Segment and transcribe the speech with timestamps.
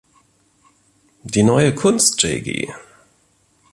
[1.21, 2.73] Die Neue Kunst, Jg.